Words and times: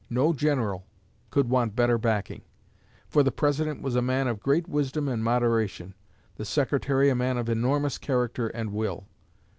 No 0.09 0.33
General 0.33 0.83
could 1.29 1.47
want 1.47 1.75
better 1.75 1.99
backing; 1.99 2.41
for 3.07 3.21
the 3.21 3.31
President 3.31 3.83
was 3.83 3.95
a 3.95 4.01
man 4.01 4.27
of 4.27 4.39
great 4.39 4.67
wisdom 4.67 5.07
and 5.07 5.23
moderation, 5.23 5.93
the 6.37 6.43
Secretary 6.43 7.09
a 7.11 7.15
man 7.15 7.37
of 7.37 7.49
enormous 7.49 7.99
character 7.99 8.47
and 8.47 8.73
will. 8.73 9.05